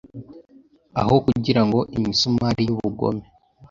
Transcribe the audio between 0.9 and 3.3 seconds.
aho kugirango imisumari yubugome